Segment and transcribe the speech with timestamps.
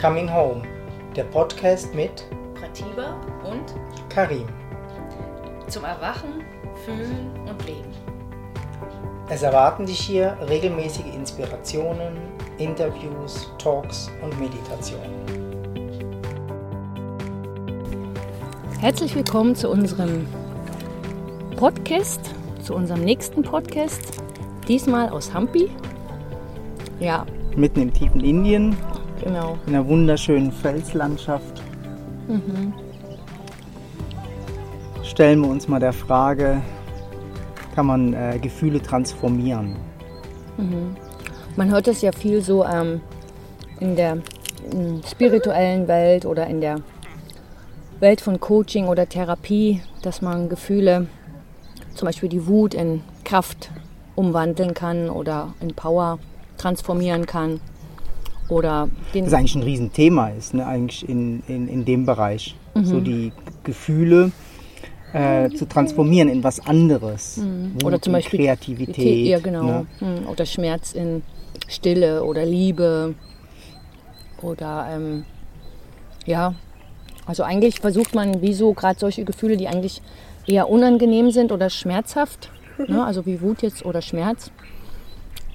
[0.00, 0.60] Coming Home,
[1.16, 3.74] der Podcast mit Pratiba und
[4.10, 4.46] Karim.
[5.68, 6.44] zum Erwachen,
[6.84, 7.90] Fühlen und Leben.
[9.30, 12.18] Es erwarten dich hier regelmäßige Inspirationen,
[12.58, 15.24] Interviews, Talks und Meditationen.
[18.80, 20.28] Herzlich willkommen zu unserem
[21.56, 22.20] Podcast,
[22.62, 24.22] zu unserem nächsten Podcast.
[24.68, 25.70] Diesmal aus Hampi.
[27.00, 27.24] Ja,
[27.56, 28.76] Mitten im tiefen Indien,
[29.22, 29.58] genau.
[29.66, 31.62] in einer wunderschönen Felslandschaft,
[35.02, 36.60] stellen wir uns mal der Frage,
[37.74, 39.76] kann man äh, Gefühle transformieren?
[41.56, 43.00] Man hört das ja viel so ähm,
[43.80, 44.18] in der
[44.70, 46.80] in spirituellen Welt oder in der
[48.00, 51.06] Welt von Coaching oder Therapie, dass man Gefühle,
[51.94, 53.70] zum Beispiel die Wut in Kraft
[54.14, 56.18] umwandeln kann oder in Power
[56.58, 57.60] transformieren kann.
[58.48, 60.66] Oder den Das eigentlich ein Riesenthema ist, ne?
[60.66, 62.54] eigentlich in, in, in dem Bereich.
[62.82, 63.32] So die
[63.64, 64.32] Gefühle
[65.14, 67.38] äh, zu transformieren in was anderes.
[67.38, 67.78] Mhm.
[67.84, 69.26] oder zum Beispiel Kreativität.
[69.26, 69.62] Ja, genau.
[69.62, 69.86] Ne?
[70.00, 71.22] Hm, Oder Schmerz in
[71.68, 73.14] Stille oder Liebe.
[74.42, 75.24] Oder ähm,
[76.26, 76.54] ja,
[77.24, 80.02] also eigentlich versucht man, wieso gerade solche Gefühle, die eigentlich
[80.46, 82.50] eher unangenehm sind oder schmerzhaft,
[82.86, 84.50] ne, also wie Wut jetzt oder Schmerz,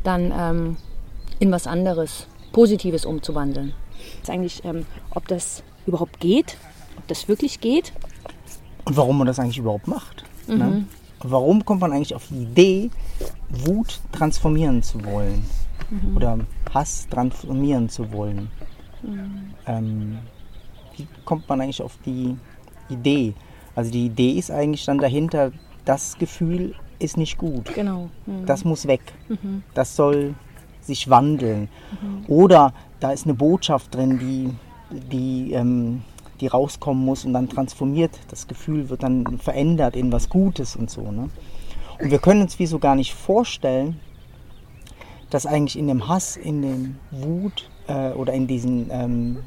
[0.04, 0.78] dann ähm,
[1.40, 3.74] in was anderes, Positives umzuwandeln.
[4.20, 6.58] Das ist eigentlich, ähm, ob das überhaupt geht,
[6.98, 7.94] ob das wirklich geht.
[8.86, 10.24] Und warum man das eigentlich überhaupt macht.
[10.48, 10.58] Mhm.
[10.58, 10.86] Ne?
[11.20, 12.90] Warum kommt man eigentlich auf die Idee,
[13.50, 15.46] Wut transformieren zu wollen?
[15.90, 16.16] Mhm.
[16.18, 16.40] Oder
[16.74, 18.50] Hass transformieren zu wollen?
[19.04, 19.54] Mhm.
[19.68, 20.18] Ähm,
[20.98, 22.36] wie kommt man eigentlich auf die
[22.90, 23.34] Idee?
[23.76, 25.52] Also die Idee ist eigentlich dann dahinter,
[25.86, 27.74] das Gefühl ist nicht gut.
[27.74, 28.10] Genau.
[28.26, 28.46] Hm.
[28.46, 29.02] Das muss weg.
[29.74, 30.36] Das soll
[30.82, 31.70] sich wandeln.
[32.28, 34.50] Oder da ist eine Botschaft drin, die,
[35.12, 36.02] die, ähm,
[36.40, 38.12] die rauskommen muss und dann transformiert.
[38.30, 41.12] Das Gefühl wird dann verändert in was Gutes und so.
[41.12, 41.30] Ne?
[42.02, 44.00] Und wir können uns wie so gar nicht vorstellen,
[45.30, 49.38] dass eigentlich in dem Hass, in dem Wut äh, oder in diesen ähm,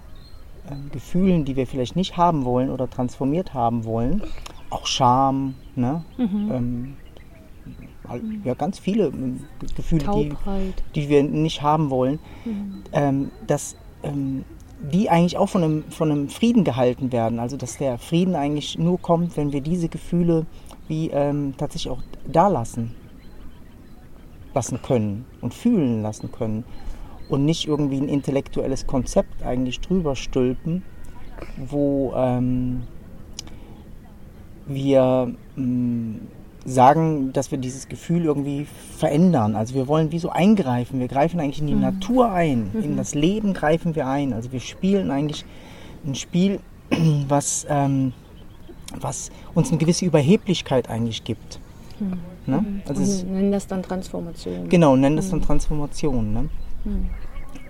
[0.71, 4.23] ähm, Gefühlen, die wir vielleicht nicht haben wollen oder transformiert haben wollen,
[4.71, 6.03] auch Scham, ne?
[6.50, 7.03] ähm, all-
[8.44, 10.82] ja, ganz viele ähm, Ge- Gefühle, die, Taubheit.
[10.94, 12.19] die wir nicht haben wollen,
[12.92, 14.44] ähm, dass ähm,
[14.92, 17.38] die eigentlich auch von einem, von einem Frieden gehalten werden.
[17.38, 20.44] Also dass der Frieden eigentlich nur kommt, wenn wir diese Gefühle
[20.88, 22.94] wie ähm, tatsächlich auch da lassen,
[24.54, 26.64] lassen können und fühlen lassen können
[27.31, 30.82] und nicht irgendwie ein intellektuelles Konzept eigentlich drüber stülpen,
[31.56, 32.82] wo ähm,
[34.66, 36.19] wir mh,
[36.64, 38.66] sagen, dass wir dieses Gefühl irgendwie
[38.97, 39.54] verändern.
[39.56, 40.98] Also wir wollen wie so eingreifen.
[40.98, 42.70] Wir greifen eigentlich in die Natur ein.
[42.82, 44.32] In das Leben greifen wir ein.
[44.32, 45.44] Also wir spielen eigentlich
[46.06, 46.60] ein Spiel,
[47.28, 48.12] was, ähm,
[48.98, 51.60] was uns eine gewisse Überheblichkeit eigentlich gibt.
[52.47, 52.64] Ne?
[52.88, 54.69] Also es, Und nennen das dann Transformation.
[54.69, 56.32] Genau, nennen das dann Transformation.
[56.32, 56.48] Ne?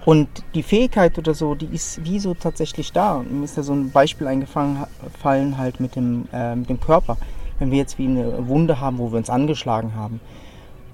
[0.05, 3.22] Und die Fähigkeit oder so, die ist wie so tatsächlich da.
[3.28, 4.78] Mir ist da so ein Beispiel eingefallen
[5.21, 7.16] fallen halt mit dem, äh, mit dem Körper.
[7.59, 10.21] Wenn wir jetzt wie eine Wunde haben, wo wir uns angeschlagen haben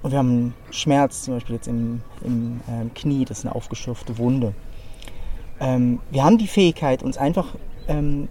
[0.03, 3.55] und wir haben einen Schmerz, zum Beispiel jetzt im, im ähm, Knie, das ist eine
[3.55, 4.53] aufgeschürfte Wunde.
[5.59, 7.55] Ähm, wir haben die Fähigkeit, uns einfach
[7.87, 8.27] ähm,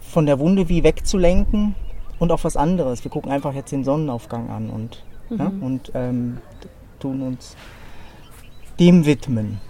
[0.00, 1.74] von der Wunde wie wegzulenken
[2.18, 3.04] und auf was anderes.
[3.04, 6.38] Wir gucken einfach jetzt den Sonnenaufgang an und, ja, und ähm,
[7.00, 7.56] tun uns
[8.78, 9.60] dem widmen.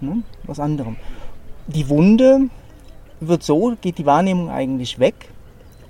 [0.00, 0.22] Ne?
[0.44, 0.96] Was anderem.
[1.66, 2.48] Die Wunde
[3.20, 5.30] wird so, geht die Wahrnehmung eigentlich weg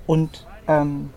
[0.07, 1.11] und ähm,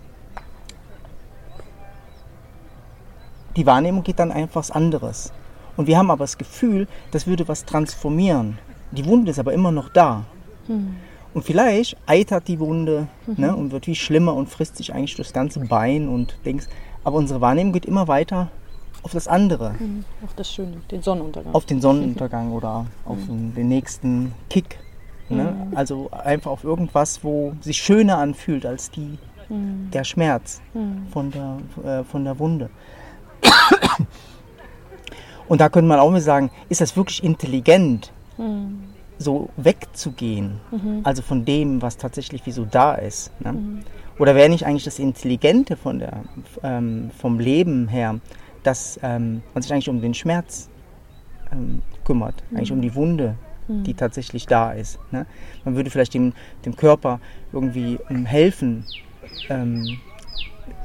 [3.56, 5.32] die Wahrnehmung geht dann einfach was anderes.
[5.76, 8.58] Und wir haben aber das Gefühl, das würde was transformieren.
[8.92, 10.24] Die Wunde ist aber immer noch da.
[11.34, 15.32] Und vielleicht eitert die Wunde ne, und wird wie schlimmer und frisst sich eigentlich durchs
[15.32, 16.68] ganze Bein und Dings.
[17.04, 18.50] Aber unsere Wahrnehmung geht immer weiter
[19.02, 19.74] auf das andere
[20.22, 21.54] Auf das Schöne, den Sonnenuntergang.
[21.54, 24.78] auf den Sonnenuntergang oder auf den, den nächsten Kick.
[25.28, 25.68] Ne?
[25.74, 29.18] Also einfach auf irgendwas, wo sich schöner anfühlt als die,
[29.48, 30.60] der Schmerz
[31.10, 32.70] von, der, äh, von der Wunde.
[35.48, 38.12] Und da könnte man auch mal sagen, ist das wirklich intelligent,
[39.18, 40.60] so wegzugehen?
[41.04, 43.30] Also von dem, was tatsächlich wie so da ist.
[43.40, 43.82] Ne?
[44.18, 46.22] Oder wäre nicht eigentlich das Intelligente von der,
[46.62, 48.20] ähm, vom Leben her,
[48.62, 50.70] dass ähm, man sich eigentlich um den Schmerz
[51.52, 53.36] ähm, kümmert, eigentlich um die Wunde,
[53.68, 54.98] die tatsächlich da ist.
[55.12, 55.26] Ne?
[55.64, 56.32] Man würde vielleicht dem,
[56.64, 57.20] dem Körper
[57.52, 58.84] irgendwie ähm, helfen,
[59.48, 59.98] ähm,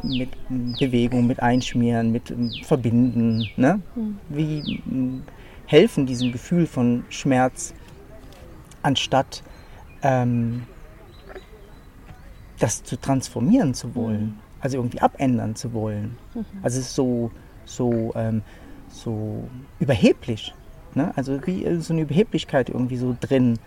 [0.04, 3.50] mit ähm, Bewegung, mit Einschmieren, mit ähm, Verbinden.
[3.56, 3.82] Ne?
[4.30, 5.24] Wie ähm,
[5.66, 7.74] helfen, diesem Gefühl von Schmerz
[8.84, 9.44] anstatt
[10.02, 10.64] ähm,
[12.60, 16.18] das zu transformieren zu wollen, also irgendwie abändern zu wollen.
[16.64, 17.32] Also es ist so,
[17.66, 18.42] so, ähm,
[18.90, 19.48] so
[19.80, 20.54] überheblich.
[20.96, 21.12] Ne?
[21.16, 23.60] Also wie äh, so eine Überheblichkeit irgendwie so drin,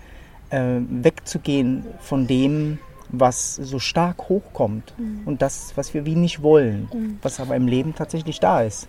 [0.50, 2.78] äh, wegzugehen von dem,
[3.12, 6.88] was so stark hochkommt und das, was wir wie nicht wollen,
[7.22, 8.88] was aber im Leben tatsächlich da ist.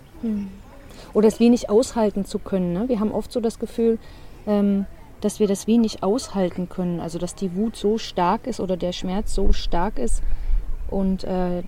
[1.14, 2.72] Oder es wie nicht aushalten zu können.
[2.72, 2.88] Ne?
[2.88, 3.98] Wir haben oft so das Gefühl,
[4.46, 4.86] ähm,
[5.20, 7.00] dass wir das wie nicht aushalten können.
[7.00, 10.22] Also dass die Wut so stark ist oder der Schmerz so stark ist.
[10.88, 11.62] Und äh,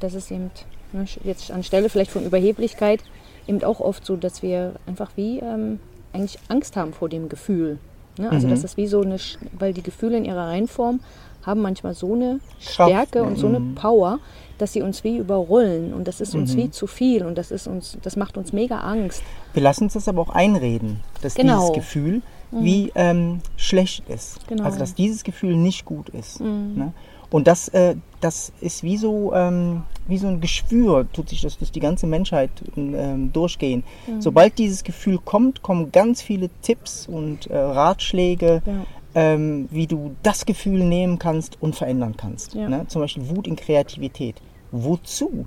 [0.00, 0.50] das ist eben
[0.92, 3.00] ne, jetzt anstelle vielleicht von Überheblichkeit
[3.46, 5.80] eben auch oft so, dass wir einfach wie ähm,
[6.12, 7.78] eigentlich Angst haben vor dem Gefühl.
[8.18, 8.30] Ne?
[8.30, 8.50] Also Mhm.
[8.50, 9.18] das ist wie so eine,
[9.58, 11.00] weil die Gefühle in ihrer Reinform
[11.44, 13.74] haben manchmal so eine Kraft, Stärke und so eine mhm.
[13.74, 14.18] Power,
[14.58, 16.58] dass sie uns wie überrollen und das ist uns Mhm.
[16.58, 19.22] wie zu viel und das ist uns, das macht uns mega Angst.
[19.54, 21.60] Wir lassen uns das aber auch einreden, dass Genau.
[21.60, 24.46] dieses Gefühl wie ähm, schlecht ist.
[24.48, 24.64] Genau.
[24.64, 26.40] Also dass dieses Gefühl nicht gut ist.
[26.40, 26.92] Ne?
[27.30, 31.58] Und das, äh, das ist wie so, ähm, wie so ein Geschwür, tut sich das
[31.58, 33.84] durch die ganze Menschheit ähm, durchgehen.
[34.18, 38.72] Sobald dieses Gefühl kommt, kommen ganz viele Tipps und äh, Ratschläge, Ja.
[39.18, 42.54] Ähm, wie du das Gefühl nehmen kannst und verändern kannst.
[42.54, 42.68] Ja.
[42.68, 42.86] Ne?
[42.86, 44.36] Zum Beispiel Wut in Kreativität.
[44.70, 45.44] Wozu?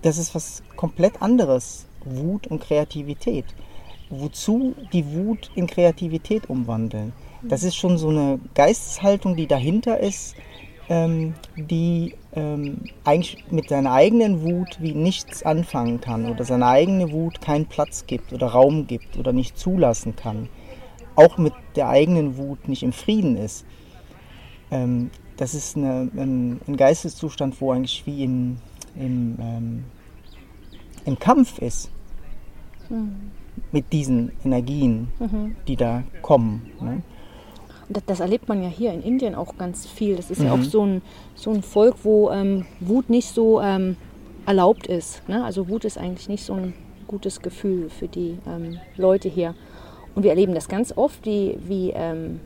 [0.00, 1.86] Das ist was komplett anderes.
[2.06, 3.44] Wut und Kreativität.
[4.08, 7.12] Wozu die Wut in Kreativität umwandeln?
[7.42, 10.34] Das ist schon so eine Geisteshaltung, die dahinter ist,
[10.88, 17.12] ähm, die ähm, eigentlich mit seiner eigenen Wut wie nichts anfangen kann oder seiner eigenen
[17.12, 20.48] Wut keinen Platz gibt oder Raum gibt oder nicht zulassen kann.
[21.16, 23.64] Auch mit der eigenen Wut nicht im Frieden ist.
[24.70, 28.58] Ähm, das ist eine, ein, ein Geisteszustand, wo eigentlich wie im,
[28.94, 29.84] im, ähm,
[31.04, 31.90] im Kampf ist
[33.72, 35.08] mit diesen Energien,
[35.68, 36.70] die da kommen.
[36.80, 37.02] Ne?
[37.88, 40.16] Das, das erlebt man ja hier in Indien auch ganz viel.
[40.16, 40.60] Das ist ja Mhm.
[40.60, 41.02] auch so ein,
[41.34, 43.96] so ein Volk, wo ähm, Wut nicht so ähm,
[44.46, 45.26] erlaubt ist.
[45.28, 45.44] Ne?
[45.44, 46.74] Also Wut ist eigentlich nicht so ein
[47.06, 49.54] gutes Gefühl für die ähm, Leute hier.
[50.14, 52.40] Und wir erleben das ganz oft, wie, wie ähm,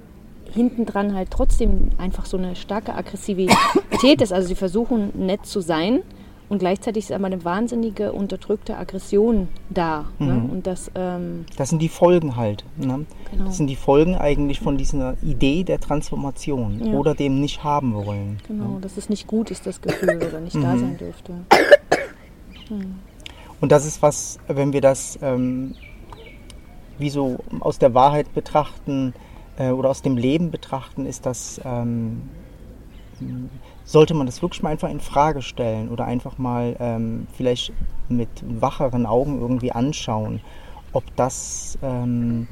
[0.53, 4.33] hinten dran halt trotzdem einfach so eine starke Aggressivität ist.
[4.33, 6.03] Also sie versuchen nett zu sein
[6.51, 10.05] und gleichzeitig ist aber eine wahnsinnige unterdrückte Aggression da.
[10.19, 10.35] Ne?
[10.35, 10.51] Mhm.
[10.51, 12.65] Und das, ähm, Das sind die Folgen halt.
[12.77, 13.07] Ne?
[13.33, 13.45] Genau.
[13.47, 16.93] Das sind die Folgen eigentlich von dieser Idee der Transformation Ja.
[16.93, 18.39] oder dem nicht haben wollen.
[18.47, 20.81] genau, dass es nicht gut ist, das Gefühl, oder nicht da Mhm.
[20.81, 21.33] sein dürfte.
[23.61, 25.75] Und das ist was, wenn wir das ähm,
[26.99, 29.15] wie so aus der Wahrheit betrachten
[29.57, 32.29] äh, oder aus dem Leben betrachten, ist das, ähm,
[33.85, 37.73] sollte man das wirklich mal einfach in Frage stellen oder einfach mal ähm, vielleicht
[38.09, 40.41] mit wacheren Augen irgendwie anschauen,
[40.93, 42.49] ob das ähm,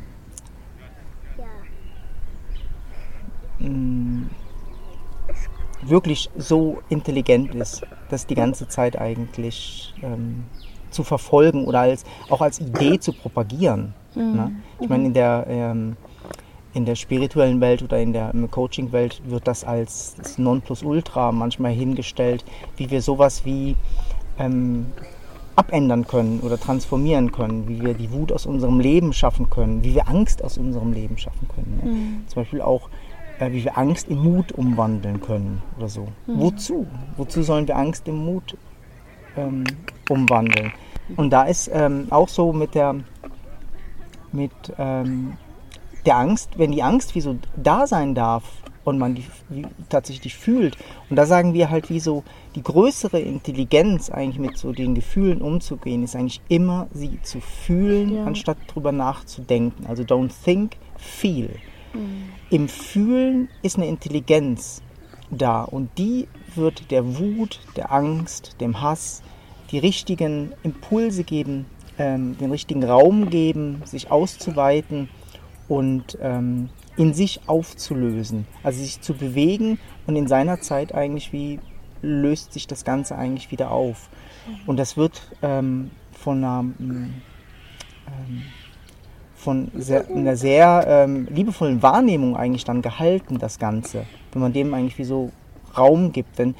[3.60, 4.30] m,
[5.82, 10.44] wirklich so intelligent ist, das die ganze Zeit eigentlich ähm,
[10.90, 13.94] zu verfolgen oder als, auch als Idee zu propagieren.
[14.14, 14.52] Ne?
[14.80, 15.96] Ich meine, in der, ähm,
[16.74, 22.44] in der spirituellen Welt oder in der Coaching-Welt wird das als das Nonplusultra manchmal hingestellt,
[22.76, 23.76] wie wir sowas wie
[24.38, 24.86] ähm,
[25.56, 29.94] abändern können oder transformieren können, wie wir die Wut aus unserem Leben schaffen können, wie
[29.94, 31.80] wir Angst aus unserem Leben schaffen können.
[31.82, 32.26] Ne?
[32.26, 32.88] Zum Beispiel auch,
[33.38, 36.08] äh, wie wir Angst in Mut umwandeln können oder so.
[36.26, 36.86] Wozu?
[37.16, 38.56] Wozu sollen wir Angst in Mut
[39.36, 39.64] ähm,
[40.08, 40.72] umwandeln?
[41.16, 42.94] Und da ist ähm, auch so mit der
[44.32, 45.36] mit ähm,
[46.06, 48.44] der Angst, wenn die Angst wie so da sein darf
[48.84, 49.24] und man die
[49.88, 50.76] tatsächlich fühlt.
[51.08, 52.24] Und da sagen wir halt, wie so
[52.56, 58.14] die größere Intelligenz eigentlich mit so den Gefühlen umzugehen, ist eigentlich immer sie zu fühlen,
[58.16, 58.24] Ja.
[58.24, 59.86] anstatt drüber nachzudenken.
[59.86, 61.50] Also don't think, feel.
[62.50, 64.82] Im Fühlen ist eine Intelligenz
[65.30, 69.22] da und die wird der Wut, der Angst, dem Hass
[69.70, 71.66] die richtigen Impulse geben,
[71.98, 75.08] ähm, den richtigen Raum geben, sich auszuweiten
[75.68, 81.58] und ähm, in sich aufzulösen, also sich zu bewegen und in seiner Zeit eigentlich wie
[82.02, 84.08] löst sich das Ganze eigentlich wieder auf.
[84.66, 87.22] Und das wird ähm, von einer mm,
[88.08, 88.42] ähm,
[89.34, 94.04] von sehr, einer sehr ähm, liebevollen Wahrnehmung eigentlich dann gehalten, das Ganze.
[94.32, 95.32] Wenn man dem eigentlich wie so
[95.76, 96.38] Raum gibt.
[96.38, 96.54] Wenn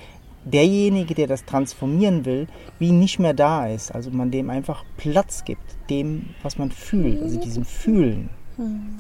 [0.45, 2.47] derjenige, der das transformieren will,
[2.79, 3.95] wie nicht mehr da ist.
[3.95, 8.29] Also man dem einfach Platz gibt, dem, was man fühlt, also diesem Fühlen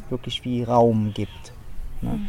[0.08, 1.52] wirklich wie Raum gibt.
[2.00, 2.20] Ne?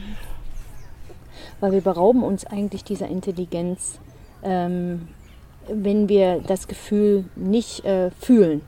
[1.59, 3.99] Weil wir berauben uns eigentlich dieser Intelligenz,
[4.43, 5.07] ähm,
[5.67, 8.61] wenn wir das Gefühl nicht äh, fühlen.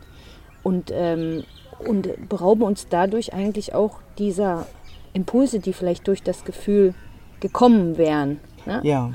[0.63, 1.43] Und, ähm,
[1.85, 4.65] und berauben uns dadurch eigentlich auch dieser
[5.13, 6.95] Impulse, die vielleicht durch das Gefühl
[7.39, 8.39] gekommen wären.
[8.65, 8.79] Ne?
[8.83, 9.11] Ja.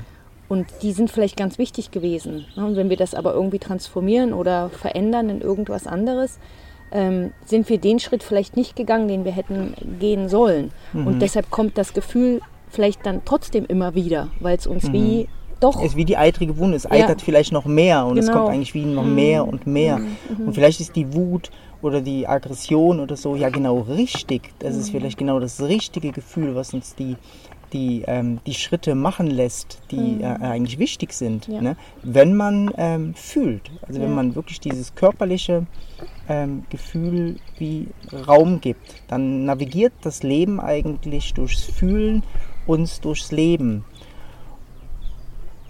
[0.51, 2.45] Und die sind vielleicht ganz wichtig gewesen.
[2.57, 2.65] Ne?
[2.65, 6.39] Und wenn wir das aber irgendwie transformieren oder verändern in irgendwas anderes,
[6.91, 10.71] ähm, sind wir den Schritt vielleicht nicht gegangen, den wir hätten gehen sollen.
[10.91, 11.07] Mhm.
[11.07, 14.93] Und deshalb kommt das Gefühl vielleicht dann trotzdem immer wieder, weil es uns Mhm.
[14.93, 15.29] wie
[15.61, 16.75] doch Es ist wie die eitrige Wunde.
[16.75, 16.91] Es Ja.
[16.91, 18.39] eitert vielleicht noch mehr und es Genau.
[18.39, 20.01] kommt eigentlich wie noch mehr und mehr.
[20.37, 21.49] Und vielleicht ist die Wut
[21.81, 24.51] oder die Aggression oder so ja genau richtig.
[24.59, 27.15] Das ist vielleicht genau das richtige Gefühl, was uns die,
[27.73, 31.47] die, ähm, die Schritte machen lässt, die äh, eigentlich wichtig sind.
[31.47, 31.61] Ja.
[31.61, 31.75] Ne?
[32.03, 33.69] Wenn man ähm, fühlt.
[33.87, 34.15] Also wenn Ja.
[34.15, 35.65] man wirklich dieses körperliche
[36.27, 37.87] ähm, Gefühl wie
[38.27, 42.23] Raum gibt, dann navigiert das Leben eigentlich durchs Fühlen
[42.67, 43.83] uns durchs Leben.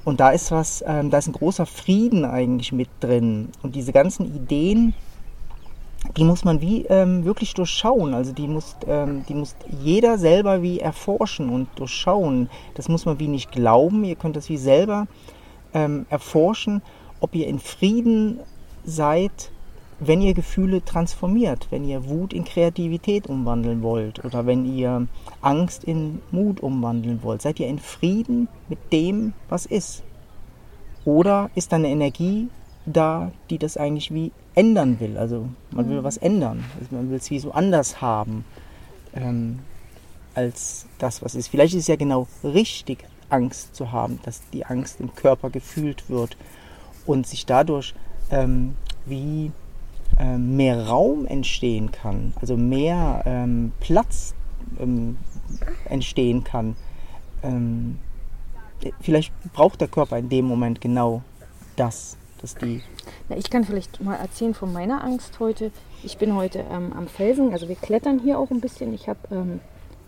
[0.04, 3.50] Und da ist was, ähm, da ist ein großer Frieden eigentlich mit drin.
[3.62, 4.94] Und diese ganzen Ideen,
[6.18, 8.14] die muss man wie ähm, wirklich durchschauen.
[8.14, 12.50] Also die muss, ähm, die muss jeder selber wie erforschen und durchschauen.
[12.76, 14.04] Das muss man wie nicht glauben.
[14.04, 15.08] Ihr könnt das wie selber
[15.74, 16.82] ähm, erforschen,
[17.20, 18.40] ob ihr in Frieden
[18.84, 19.52] seid,
[20.00, 25.08] wenn ihr Gefühle transformiert, wenn ihr Wut in Kreativität umwandeln wollt oder wenn ihr
[25.42, 27.44] Angst in Mut umwandeln wollt.
[27.44, 30.02] Seid ihr in Frieden mit dem, was ist?
[31.06, 32.50] Oder ist da eine Energie
[32.86, 35.18] da, die das eigentlich wie ändern will?
[35.18, 38.46] Also man will was ändern, also man will es wie so anders haben
[39.14, 39.60] ähm,
[40.34, 41.48] als das, was ist.
[41.48, 46.10] Vielleicht ist es ja genau richtig, Angst zu haben, dass die Angst im Körper gefühlt
[46.10, 46.36] wird
[47.06, 47.94] und sich dadurch
[48.30, 49.52] ähm, wie
[50.20, 54.36] ähm, mehr Raum entstehen kann, also mehr ähm, Platz
[54.80, 55.18] ähm,
[55.86, 56.76] entstehen kann.
[57.44, 58.00] Ähm,
[59.00, 61.22] vielleicht braucht der Körper in dem Moment genau
[61.76, 62.82] das, dass die
[63.30, 65.72] Na, ich kann vielleicht mal erzählen von meiner Angst heute.
[66.04, 68.94] Ich bin heute ähm, am Felsen, also wir klettern hier auch ein bisschen.
[68.94, 69.60] Ich habe ähm,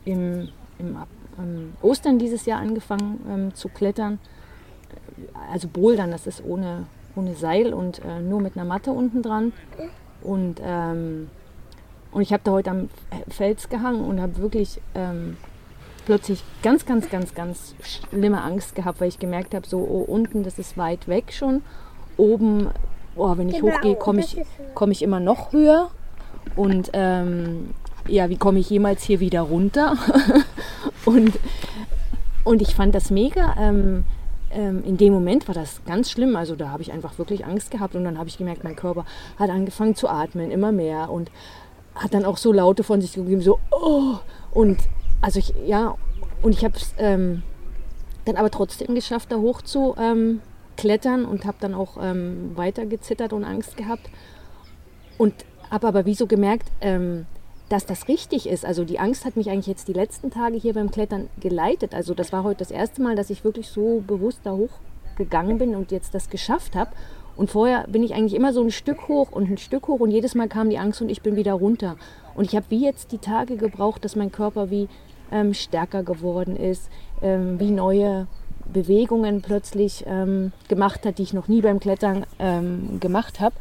[0.06, 0.50] im,
[0.80, 0.98] im
[1.38, 4.20] ähm, Ostern dieses Jahr angefangen ähm, zu klettern.
[5.52, 9.54] Also Bouldern, das ist ohne, ohne Seil und äh, nur mit einer Matte unten dran.
[10.22, 11.30] Und, ähm,
[12.12, 12.90] und ich habe da heute am
[13.30, 15.38] Fels gehangen und habe wirklich ähm,
[16.06, 20.44] plötzlich ganz, ganz, ganz, ganz schlimme Angst gehabt, weil ich gemerkt habe, so oh, unten,
[20.44, 21.62] das ist weit weg schon.
[22.18, 22.70] Oben,
[23.16, 24.38] oh, wenn ich Genau, hochgehe, komme ich,
[24.74, 25.90] komm ich immer noch höher.
[26.56, 27.74] Und ähm,
[28.08, 29.98] ja, wie komme ich jemals hier wieder runter?
[31.06, 31.40] und,
[32.44, 33.56] und ich fand das mega.
[33.60, 34.04] Ähm,
[34.52, 36.36] ähm, in dem Moment war das ganz schlimm.
[36.36, 37.96] Also da habe ich einfach wirklich Angst gehabt.
[37.96, 39.06] Und dann habe ich gemerkt, mein Körper
[39.38, 41.10] hat angefangen zu atmen, immer mehr.
[41.10, 41.32] Und
[41.96, 44.18] hat dann auch so Laute von sich gegeben, so oh.
[44.52, 44.80] Und
[45.22, 45.96] also ich, ja,
[46.42, 47.44] und ich habe es ähm,
[48.26, 50.42] dann aber trotzdem geschafft, da hoch zu ähm,
[50.78, 54.10] klettern und habe dann auch ähm, weiter gezittert und Angst gehabt.
[55.18, 55.34] Und
[55.70, 57.26] habe aber wie so gemerkt, ähm,
[57.70, 58.66] dass das richtig ist.
[58.66, 61.96] Also die Angst hat mich eigentlich jetzt die letzten Tage hier beim Klettern geleitet.
[61.96, 65.76] Also das war heute das erste Mal, dass ich wirklich so bewusst da hochgegangen bin
[65.76, 66.92] und jetzt das geschafft habe.
[67.36, 70.12] Und vorher bin ich eigentlich immer so ein Stück hoch und ein Stück hoch und
[70.12, 71.96] jedes Mal kam die Angst und ich bin wieder runter.
[72.36, 74.88] Und ich habe wie jetzt die Tage gebraucht, dass mein Körper wie
[75.32, 76.90] ähm, stärker geworden ist,
[77.24, 78.28] ähm, wie neue
[78.72, 83.56] Bewegungen plötzlich ähm, gemacht hat, die ich noch nie beim Klettern ähm, gemacht habe.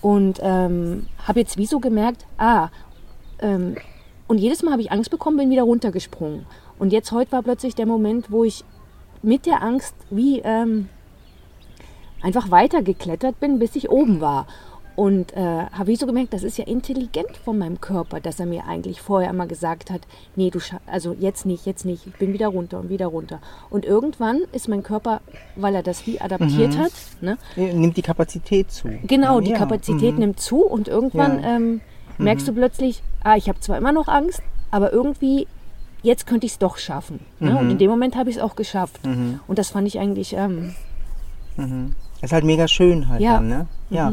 [0.00, 2.68] Und ähm, habe jetzt wie so gemerkt, ah,
[3.40, 3.76] ähm,
[4.28, 6.46] und jedes Mal habe ich Angst bekommen, bin wieder runtergesprungen.
[6.78, 8.64] Und jetzt heute war plötzlich der Moment, wo ich
[9.22, 10.88] mit der Angst wie ähm,
[12.22, 14.46] einfach weitergeklettert bin, bis ich oben war.
[14.96, 18.46] Und äh, habe ich so gemerkt, das ist ja intelligent von meinem Körper, dass er
[18.46, 20.00] mir eigentlich vorher immer gesagt hat,
[20.36, 23.40] nee, du also jetzt nicht, jetzt nicht, ich bin wieder runter und wieder runter.
[23.68, 25.20] Und irgendwann ist mein Körper,
[25.54, 28.88] weil er das wie adaptiert hat, ne, nimmt die Kapazität zu.
[29.06, 30.20] Genau, die Ja, Kapazität mhm.
[30.20, 31.56] nimmt zu und irgendwann Ja.
[31.56, 31.80] ähm,
[32.16, 35.46] merkst du plötzlich, ah, ich habe zwar immer noch Angst, aber irgendwie,
[36.02, 37.20] jetzt könnte ich es doch schaffen.
[37.38, 37.50] Ne?
[37.50, 37.56] Mhm.
[37.58, 39.00] Und in dem Moment habe ich es auch geschafft.
[39.04, 40.74] Und das fand ich eigentlich, ähm,
[41.56, 43.34] Das ist halt mega schön halt Ja.
[43.34, 43.66] dann, ne?
[43.90, 44.10] Ja.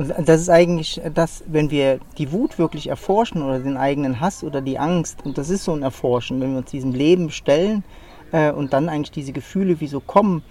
[0.00, 4.42] Und das ist eigentlich das, wenn wir die Wut wirklich erforschen oder den eigenen Hass
[4.42, 7.84] oder die Angst, und das ist so ein Erforschen, wenn wir uns diesem Leben stellen
[8.32, 10.42] äh, und dann eigentlich diese Gefühle wie so kommen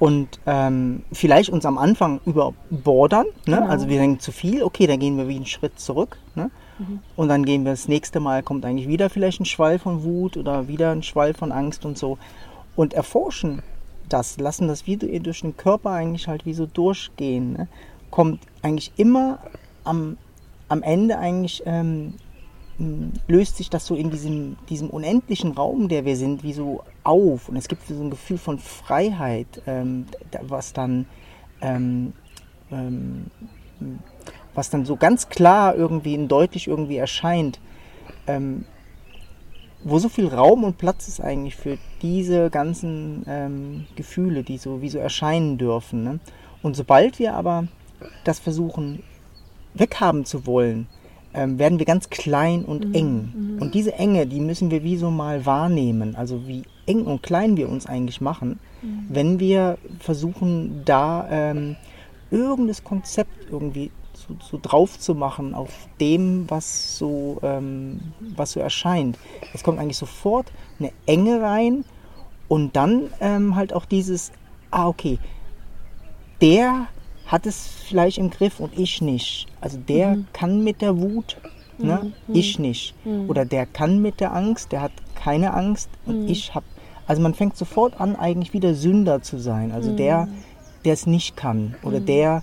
[0.00, 3.56] und ähm, vielleicht uns am Anfang überbordern, ne?
[3.56, 3.66] Genau.
[3.68, 6.50] also wir denken zu viel, okay, dann gehen wir wie einen Schritt zurück, ne?
[7.14, 10.36] Und dann gehen wir das nächste Mal, kommt eigentlich wieder vielleicht ein Schwall von Wut
[10.36, 12.18] oder wieder ein Schwall von Angst und so.
[12.74, 13.62] Und erforschen
[14.08, 17.52] das, lassen das wie durch den Körper eigentlich halt wie so durchgehen.
[17.54, 17.68] Ne?
[18.10, 19.38] Kommt eigentlich immer
[19.84, 20.16] am,
[20.68, 22.14] am Ende eigentlich, ähm,
[22.78, 26.82] m, löst sich das so in diesem, diesem unendlichen Raum, der wir sind, wie so
[27.04, 27.48] auf.
[27.48, 30.06] Und es gibt so ein Gefühl von Freiheit, ähm,
[30.42, 31.06] was dann
[31.60, 32.12] ähm,
[32.70, 33.30] ähm,
[34.54, 37.60] was dann so ganz klar irgendwie und deutlich irgendwie erscheint.
[38.26, 38.64] Ähm,
[39.84, 44.82] wo so viel Raum und Platz ist eigentlich für diese ganzen ähm, Gefühle, die so
[44.82, 46.02] wie so erscheinen dürfen.
[46.02, 46.18] Ne?
[46.62, 47.68] Und sobald wir aber
[48.24, 49.02] das versuchen
[49.74, 50.86] weghaben zu wollen,
[51.34, 53.56] ähm, werden wir ganz klein und eng.
[53.60, 56.16] Und diese Enge, die müssen wir wie so mal wahrnehmen.
[56.16, 58.58] Also wie eng und klein wir uns eigentlich machen,
[59.08, 61.76] wenn wir versuchen, da ähm,
[62.30, 68.60] irgendein Konzept irgendwie so, so drauf zu machen auf dem, was so, ähm, was so
[68.60, 69.18] erscheint.
[69.52, 71.84] Es kommt eigentlich sofort eine Enge rein
[72.48, 74.32] und dann ähm, halt auch dieses,
[74.70, 75.18] ah okay,
[76.40, 76.88] der
[77.26, 79.46] hat es vielleicht im Griff und ich nicht.
[79.60, 81.36] Also der kann mit der Wut,
[81.78, 82.12] ne?
[82.28, 82.94] ich nicht.
[83.28, 86.66] Oder der kann mit der Angst, der hat keine Angst und ich habe.
[87.08, 89.72] Also man fängt sofort an, eigentlich wieder Sünder zu sein.
[89.72, 90.28] Also der,
[90.84, 92.42] der es nicht kann oder der,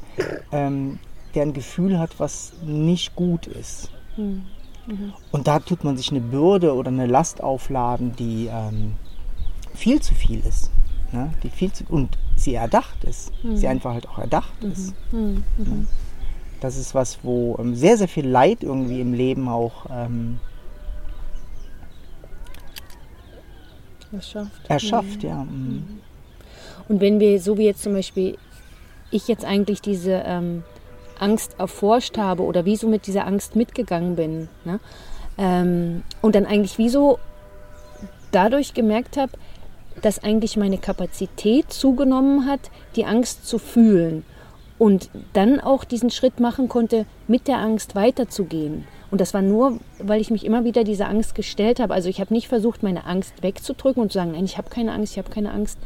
[0.51, 0.99] ähm,
[1.35, 3.89] der ein Gefühl hat, was nicht gut ist.
[5.31, 8.93] Und da tut man sich eine Bürde oder eine Last aufladen, die ähm,
[9.73, 10.71] viel zu viel ist.
[11.11, 11.31] Ne?
[11.43, 13.31] Die viel zu, und sie erdacht ist.
[13.53, 14.93] Sie einfach halt auch erdacht ist.
[15.11, 15.43] Ne?
[16.59, 20.39] Das ist was, wo ähm, sehr, sehr viel Leid irgendwie im Leben auch ähm,
[24.11, 24.69] Was schafft.
[24.69, 25.23] erschafft.
[25.23, 25.43] Ja.
[25.43, 25.99] Mhm.
[26.87, 28.37] Und wenn wir, so wie jetzt zum Beispiel,
[29.11, 30.63] ich jetzt eigentlich diese ähm,
[31.19, 34.79] Angst erforscht habe oder wieso mit dieser Angst mitgegangen bin, ne?
[35.37, 37.19] ähm, und dann eigentlich wieso
[38.31, 39.33] dadurch gemerkt habe,
[40.01, 44.23] dass eigentlich meine Kapazität zugenommen hat, die Angst zu fühlen
[44.79, 48.85] und dann auch diesen Schritt machen konnte, mit der Angst weiterzugehen.
[49.11, 51.93] Und das war nur, weil ich mich immer wieder dieser Angst gestellt habe.
[51.93, 54.91] Also ich habe nicht versucht, meine Angst wegzudrücken und zu sagen, nein, ich habe keine
[54.91, 55.77] Angst, ich habe keine Angst.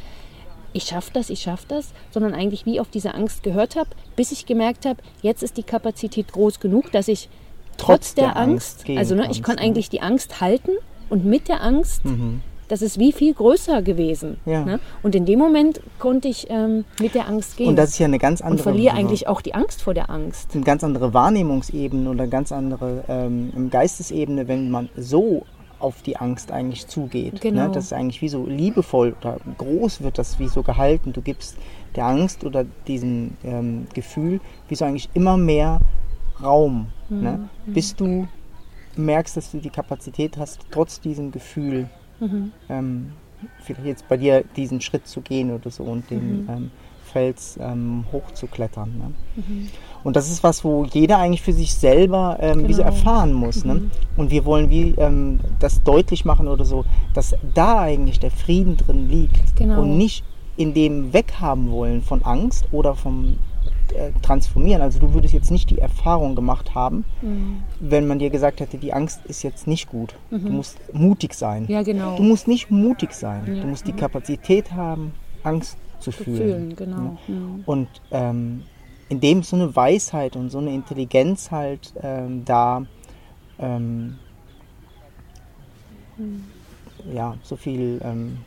[0.73, 4.31] Ich schaffe das, ich schaffe das, sondern eigentlich wie auf diese Angst gehört habe, bis
[4.31, 7.29] ich gemerkt habe, jetzt ist die Kapazität groß genug, dass ich
[7.77, 10.71] trotz, der, der Angst Angst, also ne, ich kann eigentlich die Angst halten
[11.09, 12.41] und mit der Angst, Mhm.
[12.67, 14.37] Das ist wie viel größer gewesen.
[14.45, 14.63] Ja.
[14.65, 14.79] Ne?
[15.03, 18.05] Und in dem Moment konnte ich ähm, mit der Angst gehen Und das ist ja
[18.05, 20.49] eine ganz und andere, verliere eigentlich auch die Angst vor der Angst.
[20.53, 25.45] eine ganz andere Wahrnehmungsebene oder ganz andere ähm, Geistesebene, wenn man so
[25.79, 27.39] auf die Angst eigentlich zugeht.
[27.41, 27.67] Genau.
[27.67, 27.71] Ne?
[27.71, 31.13] Das ist eigentlich wie so liebevoll oder groß wird das wie so gehalten.
[31.13, 31.55] Du gibst
[31.95, 35.79] der Angst oder diesem ähm, Gefühl wie so eigentlich immer mehr
[36.43, 37.21] Raum, Mhm.
[37.21, 37.49] ne?
[37.65, 38.27] bis du
[38.95, 41.87] merkst, dass du die Kapazität hast, trotz diesem Gefühl
[42.19, 42.51] Mhm.
[42.69, 43.11] ähm,
[43.61, 46.49] vielleicht jetzt bei dir diesen Schritt zu gehen oder so und den Mhm.
[46.49, 46.71] ähm,
[47.03, 48.91] Fels ähm, hochzuklettern.
[48.97, 49.13] Ne?
[50.03, 52.93] Und das ist was, wo jeder eigentlich für sich selber ähm, wie so Genau.
[52.95, 53.63] erfahren muss.
[53.63, 53.89] Ne?
[54.17, 58.75] Und wir wollen wie ähm, das deutlich machen oder so, dass da eigentlich der Frieden
[58.75, 59.81] drin liegt Genau.
[59.83, 60.23] und nicht
[60.57, 63.37] in dem Weghaben wollen von Angst oder vom
[63.93, 64.81] äh, Transformieren.
[64.81, 67.63] Also du würdest jetzt nicht die Erfahrung gemacht haben, Mhm.
[67.79, 70.15] wenn man dir gesagt hätte, die Angst ist jetzt nicht gut.
[70.29, 71.65] Du musst mutig sein.
[71.67, 72.15] Ja, genau.
[72.17, 73.43] Du musst nicht mutig sein.
[73.47, 73.61] Ja.
[73.61, 76.37] Du musst die Kapazität haben, Angst zu Zu fühlen.
[76.37, 76.97] fühlen, genau.
[77.01, 77.17] Ne?
[77.27, 77.63] Mhm.
[77.65, 78.63] Und ähm,
[79.09, 82.85] indem so eine Weisheit und so eine Intelligenz halt ähm, da
[83.59, 84.17] ähm,
[87.13, 88.39] ja, so viel ähm,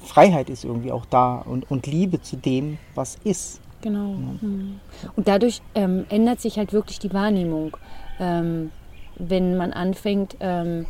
[0.00, 3.60] Freiheit ist irgendwie auch da und, und Liebe zu dem, was ist.
[3.82, 4.14] Genau.
[4.40, 4.80] Mhm.
[5.14, 7.76] Und dadurch ähm, ändert sich halt wirklich die Wahrnehmung.
[8.18, 8.70] Ähm,
[9.18, 10.86] wenn man anfängt, ähm,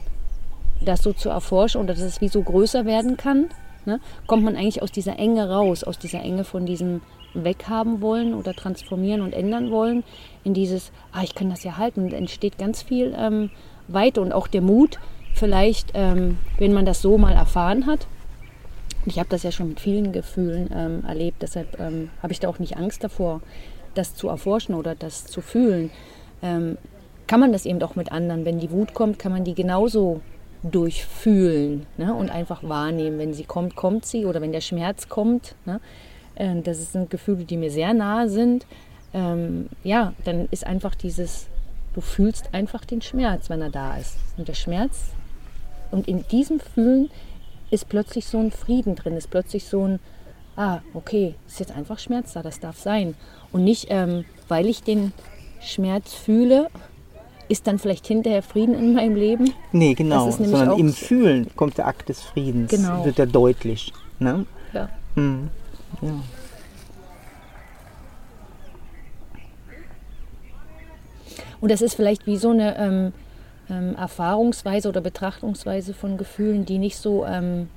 [0.84, 3.48] das so zu erforschen oder dass es wie so größer werden kann,
[3.84, 7.00] ne, kommt man eigentlich aus dieser Enge raus, aus dieser Enge von diesem
[7.34, 10.04] weghaben wollen oder transformieren und ändern wollen,
[10.44, 12.04] in dieses, ah, ich kann das ja halten.
[12.04, 13.50] Und entsteht ganz viel ähm,
[13.88, 14.98] Weite und auch der Mut,
[15.34, 18.06] vielleicht, ähm, wenn man das so mal erfahren hat,
[19.06, 22.48] ich habe das ja schon mit vielen Gefühlen ähm, erlebt, deshalb ähm, habe ich da
[22.48, 23.40] auch nicht Angst davor,
[23.94, 25.90] das zu erforschen oder das zu fühlen.
[26.42, 26.76] Ähm,
[27.26, 28.44] kann man das eben auch mit anderen.
[28.44, 30.20] Wenn die Wut kommt, kann man die genauso
[30.62, 32.14] durchfühlen ne?
[32.14, 33.18] und einfach wahrnehmen.
[33.18, 34.26] Wenn sie kommt, kommt sie.
[34.26, 35.80] Oder wenn der Schmerz kommt, ne?
[36.34, 38.66] äh, das sind Gefühle, die mir sehr nahe sind.
[39.12, 41.46] Ähm, ja, dann ist einfach dieses,
[41.94, 44.18] du fühlst einfach den Schmerz, wenn er da ist.
[44.36, 45.12] Und der Schmerz,
[45.90, 47.10] und in diesem Fühlen
[47.70, 50.00] ist plötzlich so ein Frieden drin, ist plötzlich so ein,
[50.56, 53.14] ah, okay, ist jetzt einfach Schmerz da, das darf sein.
[53.52, 55.12] Und nicht, ähm, weil ich den
[55.60, 56.68] Schmerz fühle,
[57.48, 59.52] ist dann vielleicht hinterher Frieden in meinem Leben.
[59.72, 60.30] Nee, genau.
[60.30, 63.04] Sondern im Fühlen kommt der Akt des Friedens, Genau.
[63.04, 63.92] wird er deutlich.
[64.18, 64.46] Ne?
[64.72, 64.88] Ja.
[65.14, 65.50] Mhm.
[66.02, 66.10] Ja.
[71.60, 73.12] Und das ist vielleicht wie so eine ähm,
[73.70, 77.68] ähm, Erfahrungsweise oder Betrachtungsweise von Gefühlen, die nicht so ähm,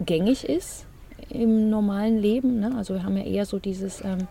[0.00, 0.86] gängig ist
[1.28, 2.60] im normalen Leben.
[2.60, 2.74] Ne?
[2.76, 4.28] Also wir haben ja eher so dieses, ähm,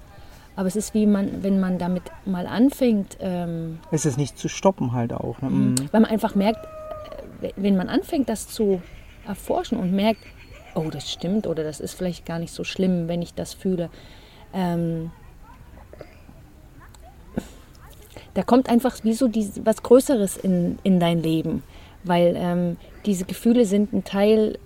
[0.56, 4.48] aber es ist wie man, wenn man damit mal anfängt, ähm, Es ist nicht zu
[4.48, 5.42] stoppen halt auch.
[5.42, 5.50] Ne?
[5.50, 5.76] Mhm.
[5.92, 6.66] weil man einfach merkt,
[7.42, 8.82] äh, wenn man anfängt, das zu
[9.28, 10.22] erforschen und merkt,
[10.74, 13.90] oh, das stimmt oder das ist vielleicht gar nicht so schlimm, wenn ich das fühle.
[14.54, 15.12] Ähm,
[18.38, 21.64] da kommt einfach wie so die, was Größeres in, in dein Leben,
[22.04, 24.60] weil ähm, diese Gefühle sind ein Teil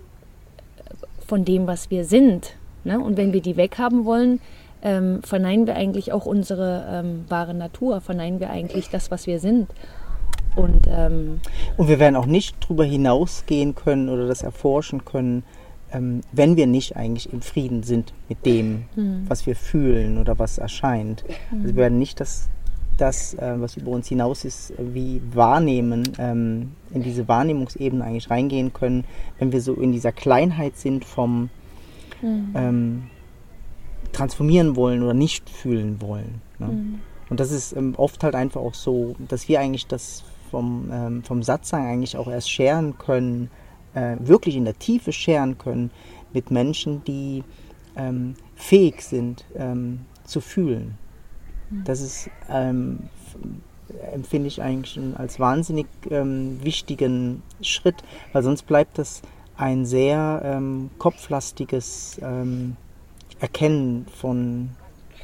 [1.26, 2.58] von dem, was wir sind.
[2.84, 3.00] Ne?
[3.00, 4.42] Und wenn wir die weghaben wollen,
[4.82, 9.40] ähm, verneinen wir eigentlich auch unsere ähm, wahre Natur, verneinen wir eigentlich das, was wir
[9.40, 9.70] sind.
[10.58, 11.40] Und, ähm,
[11.78, 15.44] und wir werden auch nicht darüber hinausgehen können oder das erforschen können,
[15.94, 19.24] ähm, wenn wir nicht eigentlich im Frieden sind mit dem, mhm.
[19.30, 21.24] was wir fühlen oder was erscheint.
[21.24, 21.62] Mhm.
[21.62, 22.50] Also wir werden nicht das,
[22.98, 28.74] das äh, was über uns hinaus ist, wie wahrnehmen, ähm, in diese Wahrnehmungsebene eigentlich reingehen
[28.74, 29.06] können,
[29.40, 31.50] wenn wir so in dieser Kleinheit sind vom
[32.22, 33.04] mhm.
[34.12, 36.42] transformieren wollen oder nicht fühlen wollen.
[36.60, 36.68] Ne?
[36.68, 37.00] Mhm.
[37.32, 41.24] Und das ist ähm, oft halt einfach auch so, dass wir eigentlich das vom, ähm,
[41.24, 43.50] vom Satzang eigentlich auch erst scheren können,
[43.94, 45.92] äh, wirklich in der Tiefe scheren können
[46.34, 47.44] mit Menschen, die
[47.96, 50.98] ähm, fähig sind ähm, zu fühlen.
[51.72, 51.84] Mhm.
[51.86, 53.00] Das ist, ähm,
[54.14, 58.04] empfinde ich eigentlich als wahnsinnig ähm, wichtigen Schritt,
[58.34, 59.22] weil sonst bleibt das
[59.58, 62.76] ein sehr ähm, kopflastiges ähm,
[63.40, 64.70] Erkennen von,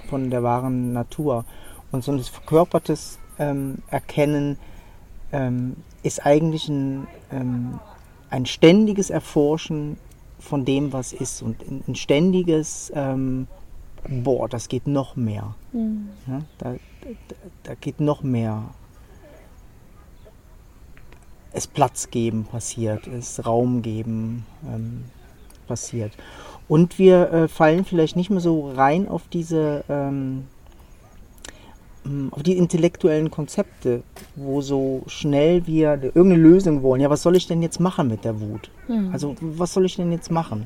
[0.10, 1.46] von der wahren Natur.
[1.92, 3.20] Und so ein verkörpertes
[3.92, 4.58] Erkennen
[6.02, 7.08] ist eigentlich ein,
[8.32, 9.98] ein ständiges Erforschen
[10.40, 11.58] von dem, was ist und
[11.88, 13.48] ein ständiges, ähm,
[14.08, 15.56] boah, das geht noch mehr.
[15.72, 16.10] Mhm.
[16.28, 18.64] Ja, da, da, da, geht noch mehr.
[21.52, 25.06] Es Platz geben passiert, es Raum geben ähm,
[25.68, 26.12] passiert.
[26.68, 30.46] Und wir äh, fallen vielleicht nicht mehr so rein auf diese ähm,
[32.32, 34.04] auf die intellektuellen Konzepte,
[34.36, 37.02] wo so schnell wir irgendeine Lösung wollen.
[37.02, 38.70] Ja, was soll ich denn jetzt machen mit der Wut?
[38.88, 39.10] Mhm.
[39.12, 40.66] Also, was soll ich denn jetzt machen?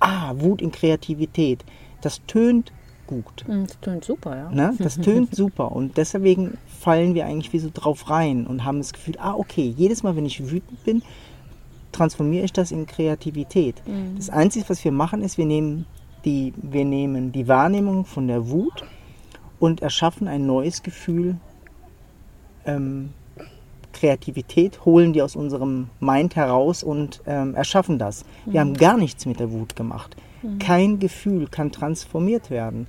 [0.00, 1.64] Ah, Wut in Kreativität.
[2.02, 2.72] Das tönt
[3.06, 3.44] gut.
[3.46, 4.50] Hm, das tönt super, ja.
[4.50, 4.74] Ne?
[4.78, 5.72] Das tönt super.
[5.72, 9.74] Und deswegen fallen wir eigentlich wie so drauf rein und haben das Gefühl, ah, okay,
[9.76, 11.02] jedes Mal, wenn ich wütend bin,
[11.92, 13.82] transformiere ich das in Kreativität.
[13.86, 14.16] Mhm.
[14.16, 15.86] Das Einzige, was wir machen, ist, wir nehmen
[16.24, 18.84] die, wir nehmen die Wahrnehmung von der Wut
[19.58, 21.36] und erschaffen ein neues Gefühl,
[22.66, 23.10] ähm,
[23.92, 28.24] Kreativität, holen die aus unserem Mind heraus und ähm, erschaffen das.
[28.44, 28.68] Wir mhm.
[28.68, 30.16] haben gar nichts mit der Wut gemacht.
[30.46, 30.58] Mhm.
[30.58, 32.86] Kein Gefühl kann transformiert werden.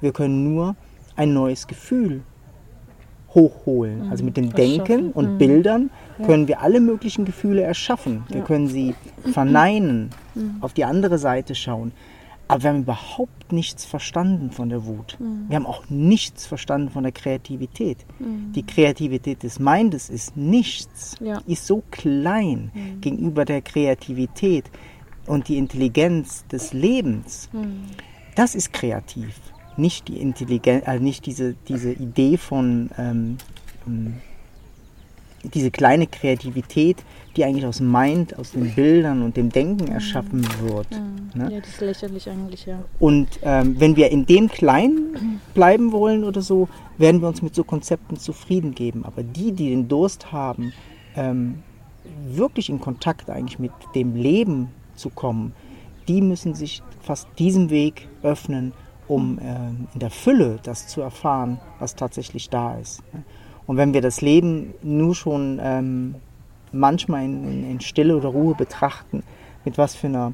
[0.00, 0.76] Wir können nur
[1.16, 2.22] ein neues Gefühl
[3.34, 4.06] hochholen.
[4.06, 4.10] Mhm.
[4.10, 5.38] Also mit dem Denken und mhm.
[5.38, 5.90] Bildern
[6.24, 8.24] können wir alle möglichen Gefühle erschaffen.
[8.28, 8.44] Wir ja.
[8.44, 8.94] können sie
[9.32, 10.56] verneinen, mhm.
[10.60, 11.92] auf die andere Seite schauen.
[12.48, 15.16] Aber wir haben überhaupt nichts verstanden von der Wut.
[15.20, 15.44] Mhm.
[15.48, 17.98] Wir haben auch nichts verstanden von der Kreativität.
[18.18, 18.52] Mhm.
[18.54, 21.40] Die Kreativität des Mindes ist nichts, ja.
[21.46, 23.00] ist so klein mhm.
[23.00, 24.64] gegenüber der Kreativität
[25.26, 27.48] und die Intelligenz des Lebens.
[27.52, 27.84] Mhm.
[28.34, 29.34] Das ist kreativ,
[29.76, 33.38] nicht die Intelligenz, also nicht diese, diese Idee von ähm,
[33.86, 34.14] ähm
[35.42, 36.98] diese kleine Kreativität,
[37.36, 39.92] die eigentlich aus dem Mind, aus den Bildern und dem Denken mhm.
[39.92, 40.86] erschaffen wird.
[40.90, 41.00] Ja,
[41.34, 41.52] ne?
[41.52, 42.80] ja das ist lächerlich eigentlich, ja.
[42.98, 47.54] Und ähm, wenn wir in dem Kleinen bleiben wollen oder so, werden wir uns mit
[47.54, 49.04] so Konzepten zufrieden geben.
[49.04, 50.72] Aber die, die den Durst haben,
[51.16, 51.62] ähm,
[52.28, 54.68] wirklich in Kontakt eigentlich mit dem Leben
[55.00, 55.52] zu kommen,
[56.06, 58.72] die müssen sich fast diesem Weg öffnen,
[59.08, 59.42] um äh,
[59.94, 63.02] in der Fülle das zu erfahren, was tatsächlich da ist.
[63.66, 66.14] Und wenn wir das Leben nur schon ähm,
[66.72, 69.22] manchmal in, Stille oder Ruhe betrachten,
[69.64, 70.32] mit was für einer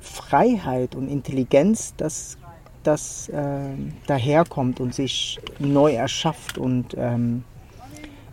[0.00, 2.38] Freiheit und Intelligenz das,
[2.82, 3.70] das äh,
[4.06, 7.44] daherkommt und sich neu erschafft und ähm,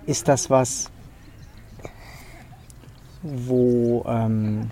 [0.05, 0.89] ist das was,
[3.21, 4.71] wo ähm,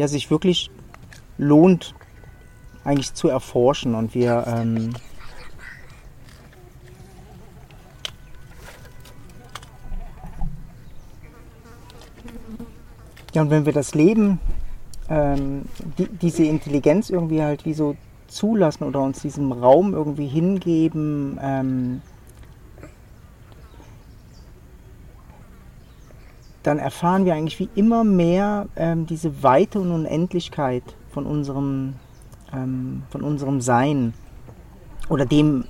[0.00, 0.70] ja, sich wirklich
[1.36, 1.94] lohnt,
[2.84, 3.94] eigentlich zu erforschen.
[3.94, 4.94] Und wir ähm,
[13.34, 14.40] Ja, und wenn wir das Leben,
[15.08, 15.66] ähm,
[15.98, 17.94] die, diese Intelligenz irgendwie halt wie so
[18.26, 22.02] zulassen oder uns diesem Raum irgendwie hingeben, ähm,
[26.62, 31.94] dann erfahren wir eigentlich wie immer mehr ähm, diese Weite und Unendlichkeit von unserem,
[32.52, 34.14] ähm, von unserem Sein
[35.08, 35.64] oder dem,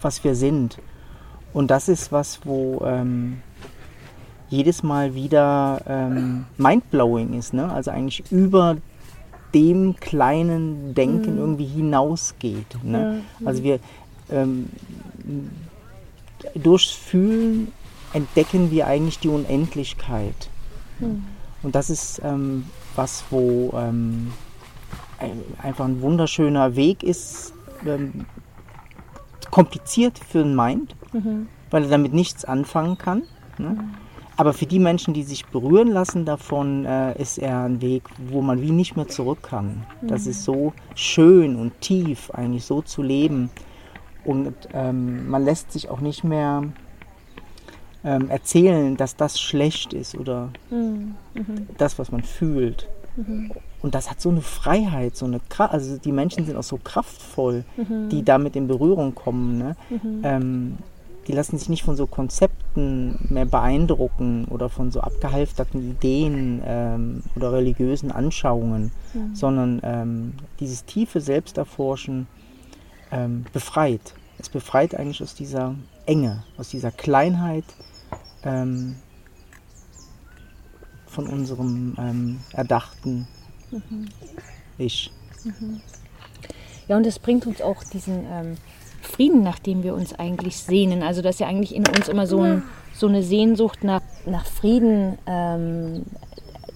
[0.00, 0.78] was wir sind.
[1.52, 3.42] Und das ist was, wo ähm,
[4.48, 7.52] jedes Mal wieder ähm, mindblowing ist.
[7.52, 7.70] Ne?
[7.70, 8.76] Also eigentlich über
[9.54, 11.38] dem kleinen Denken mhm.
[11.38, 12.82] irgendwie hinausgeht.
[12.82, 13.22] Ne?
[13.40, 13.46] Ja.
[13.46, 13.80] Also wir
[14.30, 14.70] ähm,
[16.54, 17.72] durchs Fühlen
[18.12, 20.50] entdecken wir eigentlich die Unendlichkeit.
[21.62, 24.32] Und das ist ähm, was, wo ähm,
[25.62, 27.52] einfach ein wunderschöner Weg ist,
[27.86, 28.26] ähm,
[29.50, 31.48] kompliziert für den Mind, mhm.
[31.70, 33.22] weil er damit nichts anfangen kann.
[33.58, 33.70] Ne?
[33.70, 33.94] Mhm.
[34.36, 38.40] Aber für die Menschen, die sich berühren lassen davon, äh, ist er ein Weg, wo
[38.40, 39.84] man wie nicht mehr zurück kann.
[40.00, 40.08] Mhm.
[40.08, 43.50] Das ist so schön und tief, eigentlich so zu leben.
[44.24, 46.62] Und ähm, man lässt sich auch nicht mehr
[48.04, 51.14] ähm, erzählen, dass das schlecht ist oder mhm.
[51.34, 51.68] mhm.
[51.78, 52.88] das, was man fühlt.
[53.16, 53.52] Mhm.
[53.80, 55.72] Und das hat so eine Freiheit, so eine Kraft.
[55.72, 58.08] Also die Menschen sind auch so kraftvoll, mhm.
[58.08, 59.58] die damit in Berührung kommen.
[59.58, 59.76] Ne?
[59.90, 60.20] Mhm.
[60.22, 60.78] Ähm,
[61.28, 67.22] die lassen sich nicht von so Konzepten mehr beeindrucken oder von so abgehalfterten Ideen ähm,
[67.36, 69.34] oder religiösen Anschauungen, mhm.
[69.34, 72.26] sondern ähm, dieses tiefe Selbsterforschen
[73.12, 74.14] ähm, befreit.
[74.38, 77.64] Es befreit eigentlich aus dieser Enge, aus dieser Kleinheit
[78.44, 78.96] ähm,
[81.06, 83.28] von unserem ähm, erdachten
[83.70, 84.08] mhm.
[84.78, 85.10] Ich.
[85.44, 85.80] Mhm.
[86.88, 88.56] Ja, und das bringt uns auch diesen ähm,
[89.02, 91.02] Frieden, nach dem wir uns eigentlich sehnen.
[91.02, 92.62] Also, dass ja eigentlich in uns immer so, ein,
[92.94, 96.04] so eine Sehnsucht nach, nach Frieden, ähm,